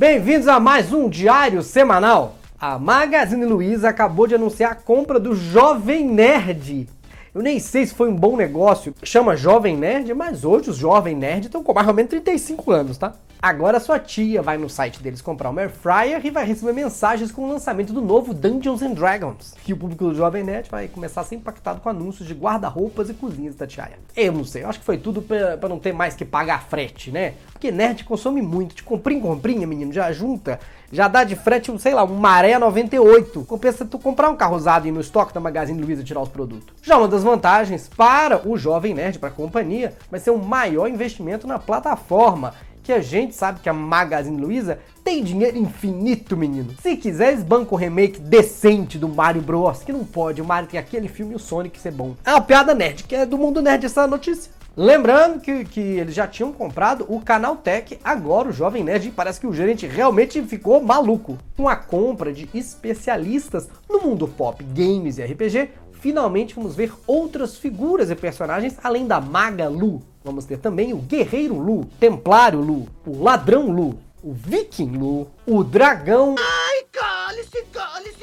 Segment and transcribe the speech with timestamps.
[0.00, 2.36] Bem-vindos a mais um diário semanal.
[2.58, 6.88] A Magazine Luiza acabou de anunciar a compra do Jovem Nerd.
[7.34, 11.14] Eu nem sei se foi um bom negócio, chama Jovem Nerd, mas hoje os Jovem
[11.14, 13.12] Nerd estão com mais ou menos 35 anos, tá?
[13.42, 17.30] Agora sua tia vai no site deles comprar uma Air Fryer e vai receber mensagens
[17.30, 19.54] com o lançamento do novo Dungeons and Dragons.
[19.66, 23.10] E o público do Jovem Nerd vai começar a ser impactado com anúncios de guarda-roupas
[23.10, 23.90] e cozinhas da tia.
[24.16, 27.10] Eu não sei, eu acho que foi tudo para não ter mais que pagar frete,
[27.10, 27.34] né?
[27.60, 30.58] Porque nerd consome muito, de comprinha em comprinha, menino, já junta,
[30.90, 33.44] já dá de frete, sei lá, um Maré 98.
[33.44, 36.30] Compensa tu comprar um carro usado e ir no estoque da Magazine Luiza tirar os
[36.30, 36.74] produtos.
[36.82, 40.88] Já uma das vantagens para o Jovem Nerd, para a companhia, vai ser um maior
[40.88, 46.74] investimento na plataforma que a gente sabe que a Magazine Luiza tem dinheiro infinito, menino.
[46.80, 50.80] Se quiser, banco o remake decente do Mario Bros, que não pode, o Mario tem
[50.80, 52.16] aquele filme e o Sonic ser bom.
[52.24, 54.50] É uma piada nerd, que é do mundo nerd essa notícia.
[54.76, 59.40] Lembrando que, que eles já tinham comprado o Canal Tech, agora o Jovem Nerd, parece
[59.40, 61.36] que o gerente realmente ficou maluco.
[61.56, 67.56] Com a compra de especialistas no mundo pop, games e RPG, finalmente vamos ver outras
[67.56, 70.02] figuras e personagens além da Maga Lu.
[70.22, 75.64] Vamos ter também o Guerreiro Lu, Templário Lu, o Ladrão Lu, o Viking Lu, o
[75.64, 76.36] Dragão.
[76.38, 78.19] Ai, cale-se, cale-se.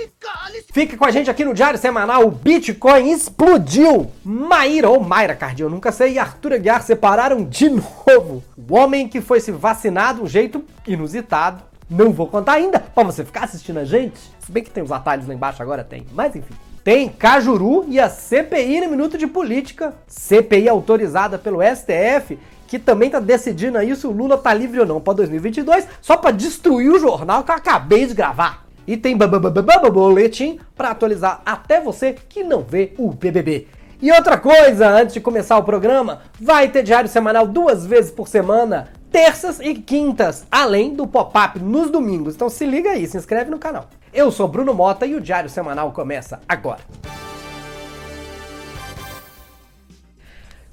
[0.72, 2.25] Fica com a gente aqui no Diário Semanal.
[2.25, 4.11] O Bitcoin explodiu.
[4.23, 8.44] Maíra ou Mayra Cardi, eu nunca sei, e Arthur Aguiar separaram de novo.
[8.56, 11.64] O homem que foi se vacinar de um jeito inusitado.
[11.89, 14.19] Não vou contar ainda, pra você ficar assistindo a gente.
[14.39, 16.06] Se bem que tem os atalhos lá embaixo, agora tem.
[16.14, 16.53] Mas enfim.
[16.84, 23.09] Tem Cajuru e a CPI no Minuto de Política, CPI autorizada pelo STF, que também
[23.09, 26.89] tá decidindo aí se o Lula tá livre ou não para 2022, só para destruir
[26.89, 28.66] o jornal que eu acabei de gravar.
[28.88, 33.67] E tem boletim para atualizar até você que não vê o BBB.
[34.02, 38.27] E outra coisa, antes de começar o programa, vai ter diário semanal duas vezes por
[38.27, 42.35] semana, terças e quintas, além do pop-up nos domingos.
[42.35, 43.89] Então se liga aí, se inscreve no canal.
[44.13, 46.79] Eu sou Bruno Mota e o Diário Semanal começa agora.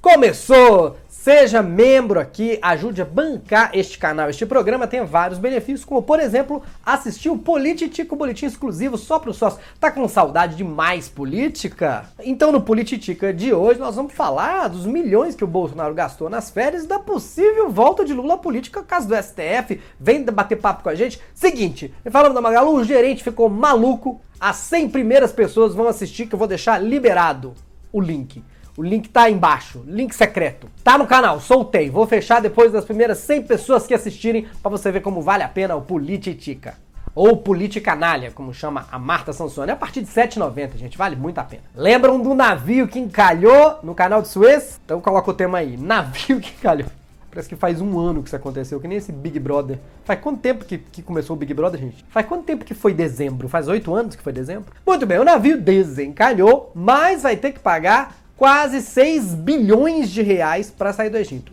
[0.01, 1.04] Começou!
[1.25, 4.29] Seja membro aqui, ajude a bancar este canal.
[4.29, 9.31] Este programa tem vários benefícios, como por exemplo, assistir o Polititico, boletim exclusivo só para
[9.31, 9.63] os sócios.
[9.81, 12.05] Tá com saudade de mais política?
[12.23, 16.51] Então no Polititica de hoje nós vamos falar dos milhões que o Bolsonaro gastou nas
[16.51, 19.81] férias da possível volta de Lula à política caso do STF.
[19.99, 21.19] Vem bater papo com a gente.
[21.35, 24.21] Seguinte, falando da Magalu, o gerente ficou maluco.
[24.39, 27.55] As 100 primeiras pessoas vão assistir que eu vou deixar liberado
[27.91, 28.45] o link.
[28.77, 30.69] O link tá aí embaixo, link secreto.
[30.83, 31.89] Tá no canal, soltei.
[31.89, 35.49] Vou fechar depois das primeiras 100 pessoas que assistirem para você ver como vale a
[35.49, 36.75] pena o Polititica.
[37.15, 39.71] Ou Politicanalha, como chama a Marta Sansone.
[39.71, 41.63] A partir de 7,90, gente, vale muito a pena.
[41.77, 44.81] Lembram do navio que encalhou no canal de Suez?
[44.85, 46.89] Então coloca o tema aí, navio que encalhou.
[47.31, 49.79] Parece que faz um ano que isso aconteceu, que nem esse Big Brother.
[50.05, 52.05] Faz quanto tempo que, que começou o Big Brother, gente?
[52.09, 53.49] Faz quanto tempo que foi dezembro?
[53.49, 54.73] Faz oito anos que foi dezembro?
[54.85, 60.71] Muito bem, o navio desencalhou, mas vai ter que pagar quase 6 bilhões de reais
[60.71, 61.53] para sair do Egito.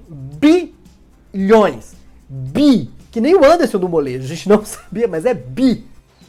[1.33, 1.93] Bilhões.
[2.27, 2.89] Bi.
[3.11, 4.23] Que nem o Anderson do molejo.
[4.23, 5.85] A gente não sabia, mas é bi.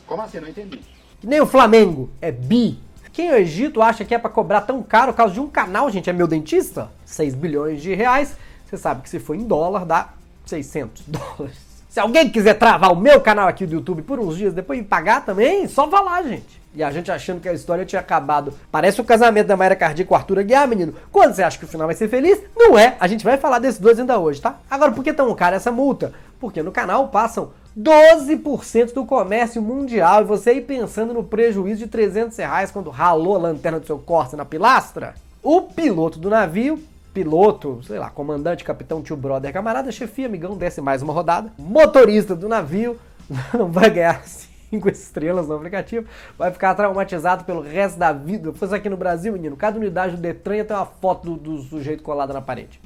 [0.07, 0.41] Como assim?
[0.41, 0.81] Não entendi.
[1.21, 2.11] Que nem o Flamengo.
[2.21, 2.79] É bi.
[3.13, 5.91] Quem o Egito acha que é para cobrar tão caro por causa de um canal,
[5.91, 6.09] gente?
[6.09, 6.91] É meu dentista?
[7.05, 8.35] 6 bilhões de reais.
[8.67, 10.15] Você sabe que se for em dólar dá
[10.47, 11.72] 600 dólares.
[11.93, 15.27] Se alguém quiser travar o meu canal aqui do YouTube por uns dias, depois pagar
[15.27, 16.59] também, só lá, gente.
[16.75, 18.55] E a gente achando que a história tinha acabado.
[18.71, 20.95] Parece o casamento da Mayra Cardi com o Arthur Aguiar, menino.
[21.13, 22.97] Quando você acha que o final vai ser feliz, não é.
[22.99, 24.59] A gente vai falar desses dois ainda hoje, tá?
[24.71, 26.15] Agora, por que tão cara essa multa?
[26.41, 31.89] Porque no canal passam 12% do comércio mundial e você aí pensando no prejuízo de
[31.89, 35.13] 300 reais quando ralou a lanterna do seu Corsa na pilastra?
[35.43, 40.81] O piloto do navio piloto, sei lá, comandante, capitão, tio brother, camarada, chefia, amigão, desce
[40.81, 41.53] mais uma rodada.
[41.59, 42.99] Motorista do navio
[43.53, 46.07] não vai ganhar cinco estrelas no aplicativo,
[46.39, 48.53] vai ficar traumatizado pelo resto da vida.
[48.53, 51.63] Se fosse aqui no Brasil, menino, cada unidade do Detran ter uma foto do, do
[51.63, 52.81] sujeito colada na parede.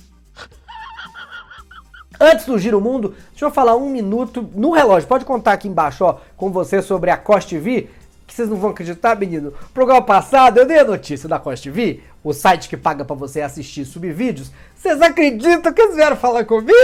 [2.18, 5.06] Antes do Giro Mundo, deixa eu falar um minuto no relógio.
[5.06, 7.90] Pode contar aqui embaixo, ó, com você sobre a Cost TV
[8.26, 9.52] que vocês não vão acreditar, menino.
[9.72, 13.40] Programa passado eu dei a notícia da Costa TV, o site que paga para você
[13.40, 14.50] assistir subvídeos.
[14.74, 16.74] Vocês acreditam que eles vieram falar comigo?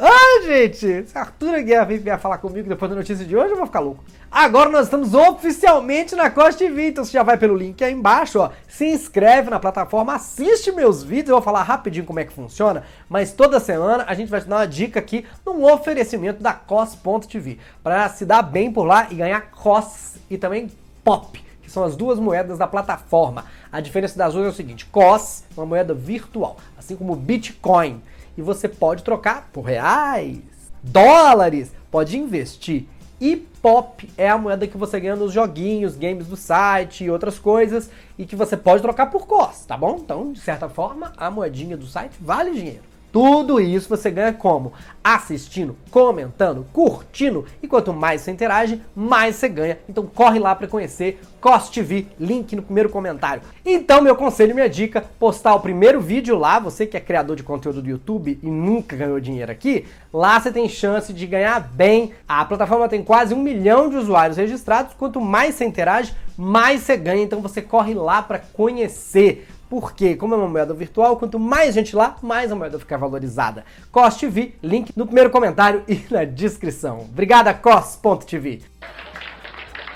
[0.00, 1.08] Ah, gente!
[1.08, 4.04] Se Arthur Guerra vier falar comigo depois da notícia de hoje, eu vou ficar louco.
[4.30, 8.38] Agora nós estamos oficialmente na Costa TV, então você já vai pelo link aí embaixo,
[8.38, 8.50] ó.
[8.68, 12.84] Se inscreve na plataforma, assiste meus vídeos, eu vou falar rapidinho como é que funciona,
[13.08, 17.58] mas toda semana a gente vai te dar uma dica aqui num oferecimento da COS.tv,
[17.82, 20.70] para se dar bem por lá e ganhar COS e também
[21.02, 23.46] POP, que são as duas moedas da plataforma.
[23.72, 28.00] A diferença das duas é o seguinte: COS uma moeda virtual, assim como Bitcoin,
[28.36, 30.38] e você pode trocar por reais,
[30.82, 32.86] dólares, pode investir.
[33.20, 37.38] E POP é a moeda que você ganha nos joguinhos, games do site e outras
[37.38, 39.98] coisas, e que você pode trocar por COS, tá bom?
[40.00, 42.93] Então, de certa forma, a moedinha do site vale dinheiro.
[43.14, 44.72] Tudo isso você ganha como?
[45.04, 49.78] Assistindo, comentando, curtindo e quanto mais você interage, mais você ganha.
[49.88, 53.42] Então corre lá para conhecer Cost TV, link no primeiro comentário.
[53.64, 57.44] Então meu conselho, minha dica, postar o primeiro vídeo lá, você que é criador de
[57.44, 62.14] conteúdo do YouTube e nunca ganhou dinheiro aqui, lá você tem chance de ganhar bem.
[62.26, 66.96] A plataforma tem quase um milhão de usuários registrados, quanto mais você interage, mais você
[66.96, 67.22] ganha.
[67.22, 69.46] Então você corre lá para conhecer.
[69.74, 73.64] Porque, como é uma moeda virtual, quanto mais gente lá, mais a moeda fica valorizada.
[73.90, 77.00] COS.TV, link no primeiro comentário e na descrição.
[77.00, 78.62] Obrigada, COS.tv.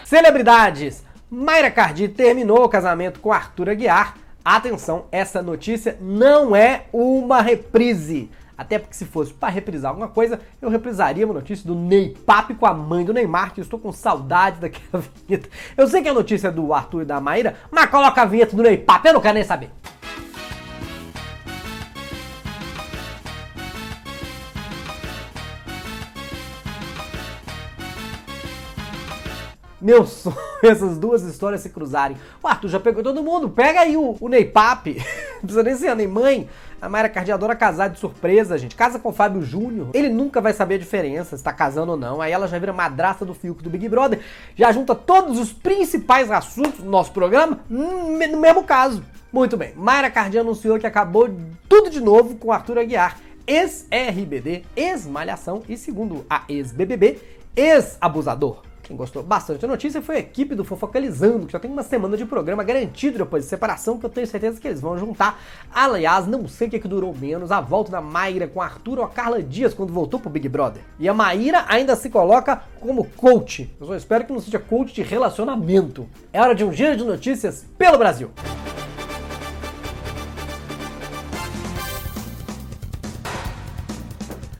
[0.04, 1.04] Celebridades.
[1.30, 4.16] Mayra Cardi terminou o casamento com Arthur Aguiar.
[4.44, 8.28] Atenção, essa notícia não é uma reprise.
[8.58, 12.55] Até porque se fosse para reprisar alguma coisa, eu reprisaria uma notícia do Ney Pape
[12.55, 15.49] com a mãe do Neymar, que eu estou com saudade daquela vinheta.
[15.76, 18.56] Eu sei que é a notícia do Arthur e da Maíra, mas coloca a vinheta
[18.56, 19.70] do Ney Pape, eu não quero nem saber.
[29.81, 32.16] Meu sonho essas duas histórias se cruzarem.
[32.43, 34.96] O Arthur já pegou todo mundo, pega aí o, o Ney Pape.
[35.38, 36.49] Não precisa nem ser a Ney Mãe.
[36.80, 38.76] A Mayra Cardiadora casar de surpresa, gente.
[38.76, 39.88] Casa com o Fábio Júnior.
[39.92, 42.20] Ele nunca vai saber a diferença, se tá casando ou não.
[42.20, 44.20] Aí ela já vira madrasta do Fiuk do Big Brother.
[44.54, 49.02] Já junta todos os principais assuntos do nosso programa no mesmo caso.
[49.32, 49.72] Muito bem.
[49.75, 51.28] Mayra Cardi anunciou que acabou
[51.69, 53.19] tudo de novo com Arthur Aguiar.
[53.46, 57.19] Ex-RBD, ex-Malhação e, segundo a ex-BBB,
[57.56, 58.68] ex-abusador.
[58.88, 62.17] Quem gostou bastante da notícia foi a equipe do Fofocalizando, que já tem uma semana
[62.17, 65.38] de programa garantido depois de separação, que eu tenho certeza que eles vão juntar.
[65.70, 69.00] Aliás, não sei o que, é que durou menos, a volta da Mayra com Arthur
[69.00, 70.81] ou a Carla Dias quando voltou pro Big Brother.
[70.99, 73.70] E a Maíra ainda se coloca como coach.
[73.79, 76.08] Eu só espero que não seja coach de relacionamento.
[76.32, 78.31] É hora de um giro de notícias pelo Brasil.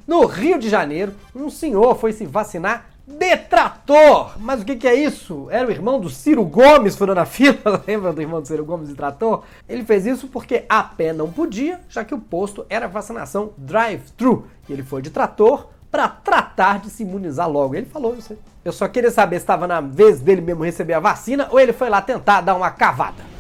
[0.07, 4.33] No Rio de Janeiro, um senhor foi se vacinar Detrator!
[4.39, 5.49] Mas o que, que, é isso?
[5.51, 7.83] Era o irmão do Ciro Gomes furando na fila?
[7.89, 9.45] Lembra do irmão do Ciro Gomes de trator?
[9.67, 14.47] Ele fez isso porque a pé não podia, já que o posto era vacinação drive-thru.
[14.69, 17.75] E ele foi de trator para tratar de se imunizar logo.
[17.75, 18.37] Ele falou isso.
[18.63, 21.73] Eu só queria saber se estava na vez dele mesmo receber a vacina ou ele
[21.73, 23.38] foi lá tentar dar uma cavada.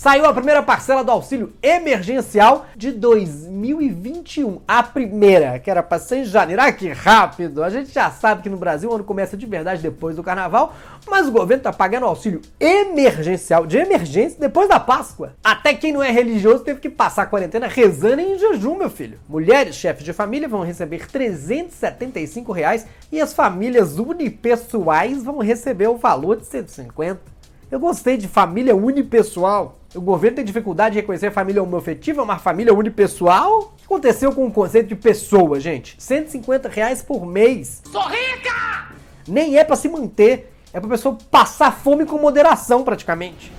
[0.00, 4.62] Saiu a primeira parcela do auxílio emergencial de 2021.
[4.66, 6.62] A primeira, que era para ser em janeiro.
[6.62, 7.62] Ah, que rápido!
[7.62, 10.74] A gente já sabe que no Brasil o ano começa de verdade depois do carnaval,
[11.06, 15.34] mas o governo tá pagando auxílio emergencial, de emergência, depois da Páscoa.
[15.44, 19.20] Até quem não é religioso teve que passar a quarentena rezando em jejum, meu filho.
[19.28, 25.98] Mulheres, chefes de família, vão receber 375 reais e as famílias unipessoais vão receber o
[25.98, 27.20] valor de 150.
[27.70, 29.79] Eu gostei de família unipessoal.
[29.92, 33.58] O governo tem dificuldade de reconhecer a família homoafetiva, uma família unipessoal?
[33.58, 35.96] O que aconteceu com o conceito de pessoa, gente?
[35.98, 37.82] 150 reais por mês.
[37.90, 38.94] Sou rica!
[39.26, 43.50] Nem é para se manter, é pra pessoa passar fome com moderação, praticamente.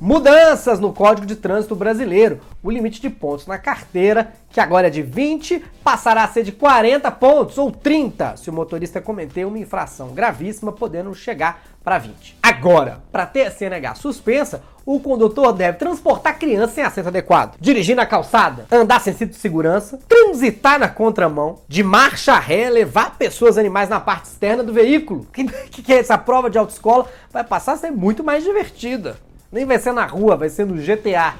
[0.00, 2.40] Mudanças no Código de Trânsito Brasileiro.
[2.62, 6.52] O limite de pontos na carteira, que agora é de 20, passará a ser de
[6.52, 12.38] 40 pontos ou 30 se o motorista cometer uma infração gravíssima, podendo chegar para 20.
[12.42, 17.96] Agora, para ter a CNH suspensa, o condutor deve transportar criança sem assento adequado, dirigir
[17.96, 23.56] na calçada, andar sem cinto de segurança, transitar na contramão, de marcha ré, levar pessoas
[23.56, 25.26] e animais na parte externa do veículo.
[25.70, 27.06] Que, que é essa prova de autoescola?
[27.30, 29.16] Vai passar a ser muito mais divertida.
[29.50, 31.34] Nem vai ser na rua, vai ser no GTA.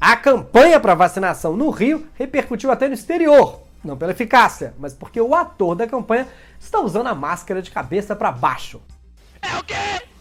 [0.00, 3.60] A campanha para vacinação no Rio repercutiu até no exterior.
[3.84, 6.26] Não pela eficácia, mas porque o ator da campanha
[6.58, 8.80] está usando a máscara de cabeça para baixo.
[9.42, 10.13] É o quê?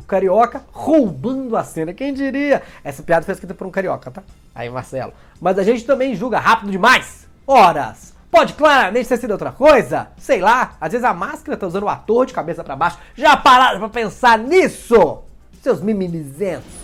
[0.00, 1.92] O carioca roubando a cena.
[1.92, 2.62] Quem diria?
[2.82, 4.22] Essa piada foi escrita por um carioca, tá?
[4.54, 5.12] Aí, Marcelo.
[5.40, 7.28] Mas a gente também julga rápido demais.
[7.46, 8.14] Horas.
[8.30, 10.08] Pode claramente ter sido outra coisa.
[10.16, 12.98] Sei lá, às vezes a máscara tá usando o ator de cabeça para baixo.
[13.14, 15.18] Já pararam pra pensar nisso?
[15.62, 16.80] Seus mimimizentos.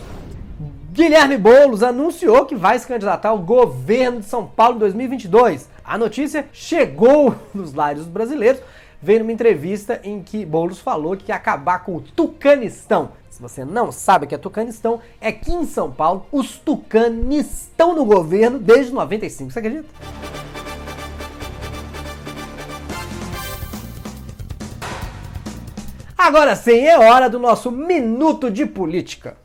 [0.93, 5.69] Guilherme Boulos anunciou que vai se candidatar ao governo de São Paulo em 2022.
[5.85, 8.61] A notícia chegou nos lares brasileiros
[9.01, 13.11] veio numa entrevista em que Boulos falou que ia acabar com o Tucanistão.
[13.31, 17.65] Se você não sabe o que é Tucanistão, é que em São Paulo os tucanes
[17.65, 19.51] estão no governo desde 95.
[19.51, 19.89] Você acredita?
[26.17, 29.37] Agora sim, é hora do nosso minuto de política.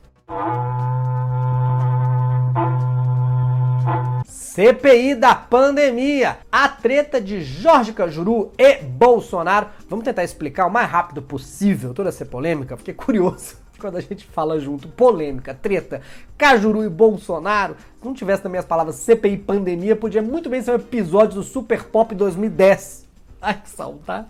[4.53, 9.69] CPI da pandemia, a treta de Jorge Cajuru e Bolsonaro.
[9.87, 14.25] Vamos tentar explicar o mais rápido possível toda essa polêmica, fiquei curioso quando a gente
[14.25, 16.01] fala junto, polêmica, treta,
[16.37, 17.77] Cajuru e Bolsonaro.
[17.97, 21.43] Se não tivesse também as palavras CPI pandemia, podia muito bem ser um episódio do
[21.43, 23.07] Super Pop 2010.
[23.41, 24.27] Ai, que saudade.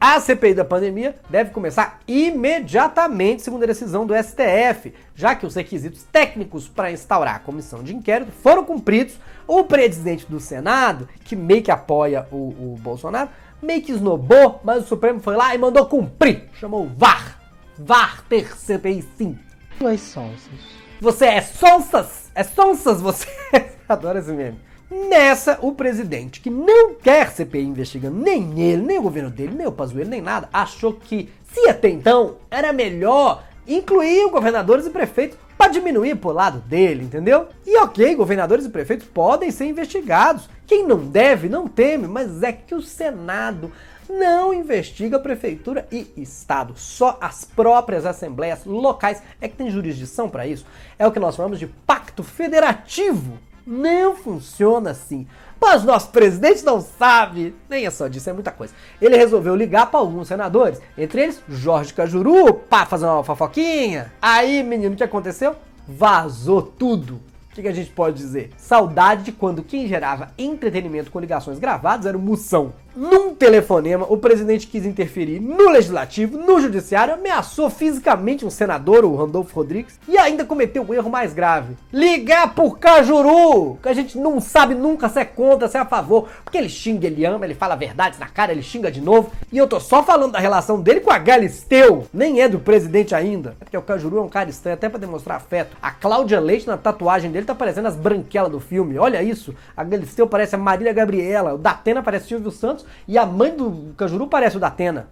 [0.00, 5.56] A CPI da pandemia deve começar imediatamente, segundo a decisão do STF, já que os
[5.56, 9.16] requisitos técnicos para instaurar a comissão de inquérito foram cumpridos.
[9.44, 13.28] O presidente do Senado, que meio que apoia o, o Bolsonaro,
[13.60, 16.48] meio que esnobou, mas o Supremo foi lá e mandou cumprir.
[16.52, 17.40] Chamou VAR.
[17.76, 19.36] VAR ter CPI sim.
[19.80, 20.78] Dois sonsas.
[21.00, 22.30] Você é sonsas?
[22.36, 23.26] É sonsas você?
[23.88, 24.60] Adoro esse meme.
[24.90, 29.66] Nessa, o presidente, que não quer CPI investigando nem ele, nem o governo dele, nem
[29.66, 35.36] o Pazuello, nem nada, achou que, se até então era melhor incluir governadores e prefeitos
[35.58, 37.48] para diminuir pro lado dele, entendeu?
[37.66, 40.48] E ok, governadores e prefeitos podem ser investigados.
[40.66, 43.70] Quem não deve, não teme, mas é que o Senado
[44.08, 46.72] não investiga prefeitura e estado.
[46.76, 50.64] Só as próprias assembleias locais é que tem jurisdição para isso.
[50.98, 53.38] É o que nós chamamos de pacto federativo
[53.68, 55.26] não funciona assim.
[55.60, 57.54] Mas nosso presidente não sabe.
[57.68, 58.72] Nem é só disso, é muita coisa.
[59.00, 64.12] Ele resolveu ligar para alguns senadores, entre eles Jorge Cajuru, para fazer uma fofoquinha.
[64.22, 65.54] Aí, menino, o que aconteceu?
[65.86, 67.20] Vazou tudo
[67.58, 68.50] que, que a gente pode dizer?
[68.56, 72.72] Saudade de quando quem gerava entretenimento com ligações gravadas era o Moção.
[72.98, 79.14] Num telefonema, o presidente quis interferir no legislativo, no judiciário, ameaçou fisicamente um senador, o
[79.14, 83.94] Randolfo Rodrigues, e ainda cometeu o um erro mais grave: ligar por Cajuru, que a
[83.94, 87.24] gente não sabe nunca se é contra, se é a favor, porque ele xinga, ele
[87.24, 90.32] ama, ele fala verdades na cara, ele xinga de novo, e eu tô só falando
[90.32, 94.18] da relação dele com a Galisteu, nem é do presidente ainda, é porque o Cajuru
[94.18, 95.76] é um cara estranho, até para demonstrar afeto.
[95.80, 98.98] A Cláudia Leite, na tatuagem dele, tá parecendo as branquelas do filme.
[98.98, 99.54] Olha isso.
[99.76, 101.54] A Galisteu parece a Marília Gabriela.
[101.54, 102.87] O Datena parece Silvio Santos.
[103.06, 105.08] E a mãe do Cajuru parece o Datena.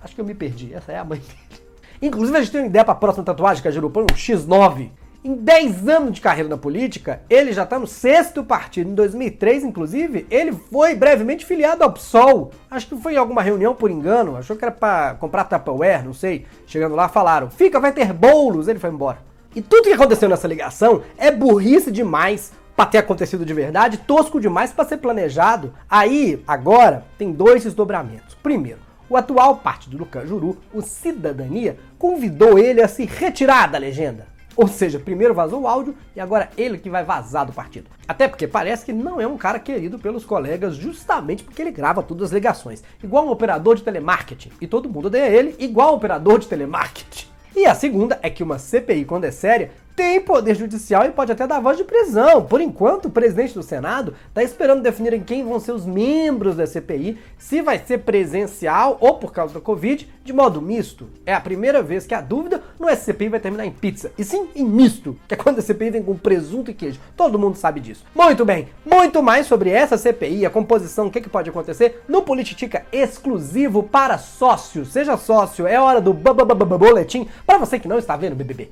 [0.00, 0.72] Acho que eu me perdi.
[0.74, 1.62] Essa é a mãe dele.
[2.00, 3.90] Inclusive, a gente tem uma ideia pra próxima tatuagem, Cajuru.
[3.90, 4.90] Põe um X9.
[5.24, 8.90] Em 10 anos de carreira na política, ele já está no sexto partido.
[8.90, 12.52] Em 2003, inclusive, ele foi brevemente filiado ao PSOL.
[12.70, 14.36] Acho que foi em alguma reunião por engano.
[14.36, 16.46] Achou que era para comprar Tupperware, não sei.
[16.66, 18.68] Chegando lá, falaram: fica, vai ter bolos.
[18.68, 19.18] Ele foi embora.
[19.56, 24.40] E tudo que aconteceu nessa ligação é burrice demais para ter acontecido de verdade, tosco
[24.40, 25.74] demais para ser planejado.
[25.90, 28.36] Aí, agora, tem dois desdobramentos.
[28.36, 28.78] Primeiro,
[29.10, 34.28] o atual partido do Cajuru, o Cidadania, convidou ele a se retirar da legenda.
[34.54, 37.90] Ou seja, primeiro vazou o áudio e agora ele que vai vazar do partido.
[38.06, 42.00] Até porque parece que não é um cara querido pelos colegas justamente porque ele grava
[42.00, 42.84] todas as ligações.
[43.02, 44.52] Igual um operador de telemarketing.
[44.60, 47.26] E todo mundo odeia ele igual um operador de telemarketing.
[47.56, 51.32] E a segunda é que uma CPI, quando é séria, tem poder judicial e pode
[51.32, 52.44] até dar voz de prisão.
[52.44, 56.68] Por enquanto, o presidente do Senado está esperando definirem quem vão ser os membros da
[56.68, 61.08] CPI, se vai ser presencial ou por causa da Covid, de modo misto.
[61.26, 64.22] É a primeira vez que a dúvida não é CPI vai terminar em pizza, e
[64.22, 67.00] sim em misto, que é quando a CPI vem com presunto e queijo.
[67.16, 68.04] Todo mundo sabe disso.
[68.14, 72.22] Muito bem, muito mais sobre essa CPI, a composição, o que, que pode acontecer no
[72.22, 74.92] Polititica exclusivo para sócios.
[74.92, 78.70] Seja sócio, é hora do boletim para você que não está vendo BBB.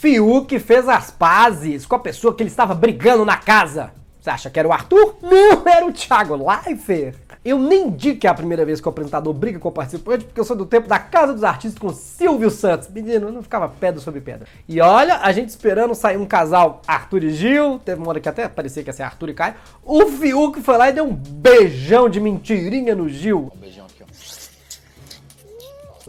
[0.00, 3.90] Fiuk fez as pazes com a pessoa que ele estava brigando na casa.
[4.20, 5.16] Você acha que era o Arthur?
[5.20, 7.16] Não, era o Thiago Leifert.
[7.44, 10.24] Eu nem digo que é a primeira vez que o apresentador briga com o participante,
[10.24, 12.88] porque eu sou do tempo da Casa dos Artistas com Silvio Santos.
[12.88, 14.46] Menino, não ficava pedra sobre pedra.
[14.68, 18.28] E olha, a gente esperando sair um casal Arthur e Gil, teve uma hora que
[18.28, 19.54] até parecia que ia ser Arthur e Caio.
[19.82, 23.50] O Fiuk foi lá e deu um beijão de mentirinha no Gil.
[23.52, 24.06] Um beijão aqui, ó.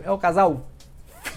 [0.03, 0.61] É o casal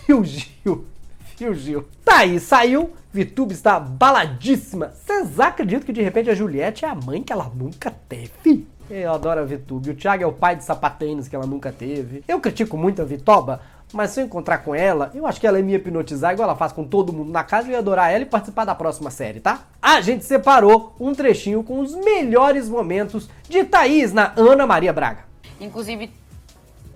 [0.05, 0.92] Fio Gil.
[1.37, 1.85] Fio Gil.
[2.05, 2.93] Tá aí, saiu.
[3.12, 4.93] Vitube está baladíssima.
[4.95, 8.67] Vocês acreditam que de repente a Juliette é a mãe que ela nunca teve?
[8.89, 9.91] Eu adoro a Vitube.
[9.91, 12.25] O Thiago é o pai de sapatênis que ela nunca teve.
[12.27, 13.61] Eu critico muito a Vitoba,
[13.93, 16.57] mas se eu encontrar com ela, eu acho que ela ia me hipnotizar igual ela
[16.57, 19.41] faz com todo mundo na casa e ia adorar ela e participar da próxima série,
[19.41, 19.62] tá?
[19.81, 25.25] A gente separou um trechinho com os melhores momentos de Thaís na Ana Maria Braga.
[25.61, 26.11] Inclusive.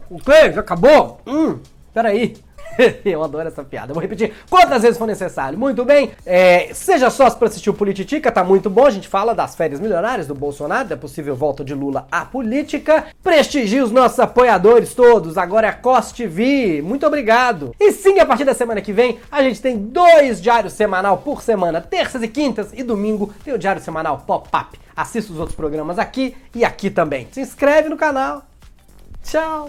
[0.08, 0.52] O quê?
[0.52, 1.20] Já acabou?
[1.26, 1.58] Hum,
[1.92, 2.36] peraí.
[3.04, 3.92] eu adoro essa piada.
[3.92, 5.58] vou repetir quantas vezes for necessário.
[5.58, 6.12] Muito bem.
[6.24, 8.86] É, seja sócio para assistir o Polititica, tá muito bom.
[8.86, 13.06] A gente fala das férias milionárias do Bolsonaro, da possível volta de Lula à política.
[13.22, 15.36] Prestigie os nossos apoiadores todos.
[15.38, 16.82] Agora é a Cost TV.
[16.82, 17.74] Muito obrigado.
[17.78, 21.42] E sim, a partir da semana que vem, a gente tem dois diários semanal por
[21.42, 21.80] semana.
[21.80, 24.78] Terças e quintas e domingo tem o diário semanal Pop-Up.
[24.96, 27.28] Assista os outros programas aqui e aqui também.
[27.30, 28.42] Se inscreve no canal.
[29.22, 29.68] Tchau.